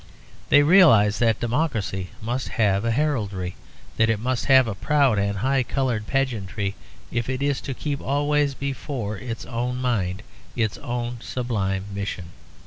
They 0.49 0.63
realized 0.63 1.19
that 1.19 1.39
democracy 1.39 2.09
must 2.23 2.47
have 2.57 2.83
a 2.83 2.89
heraldry, 2.89 3.55
that 3.97 4.09
it 4.09 4.19
must 4.19 4.45
have 4.45 4.67
a 4.67 4.73
proud 4.73 5.19
and 5.19 5.37
high 5.37 5.61
coloured 5.61 6.07
pageantry, 6.07 6.73
if 7.11 7.29
it 7.29 7.43
is 7.43 7.61
to 7.61 7.75
keep 7.75 8.01
always 8.01 8.55
before 8.55 9.19
its 9.19 9.45
own 9.45 9.77
mind 9.77 10.23
its 10.55 10.79
own 10.79 11.19
sublime 11.21 11.83
mission. 11.93 12.31